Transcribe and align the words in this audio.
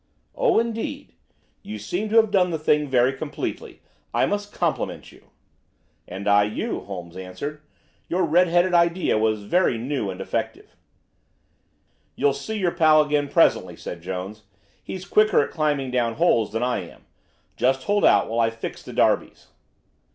"Oh, 0.33 0.57
indeed! 0.57 1.13
You 1.61 1.77
seem 1.77 2.09
to 2.09 2.15
have 2.15 2.31
done 2.31 2.49
the 2.49 2.57
thing 2.57 2.87
very 2.87 3.13
completely. 3.13 3.81
I 4.15 4.25
must 4.25 4.51
compliment 4.51 5.11
you." 5.11 5.25
"And 6.07 6.27
I 6.27 6.43
you," 6.45 6.79
Holmes 6.79 7.15
answered. 7.15 7.61
"Your 8.07 8.23
red 8.23 8.47
headed 8.47 8.73
idea 8.73 9.19
was 9.19 9.43
very 9.43 9.77
new 9.77 10.09
and 10.09 10.19
effective." 10.19 10.75
"You'll 12.15 12.33
see 12.33 12.57
your 12.57 12.71
pal 12.71 13.03
again 13.03 13.27
presently," 13.27 13.75
said 13.75 14.01
Jones. 14.01 14.41
"He's 14.83 15.05
quicker 15.05 15.39
at 15.41 15.51
climbing 15.51 15.91
down 15.91 16.15
holes 16.15 16.51
than 16.51 16.63
I 16.63 16.79
am. 16.79 17.05
Just 17.55 17.83
hold 17.83 18.03
out 18.03 18.27
while 18.27 18.39
I 18.39 18.49
fix 18.49 18.81
the 18.81 18.93
derbies." 18.93 19.49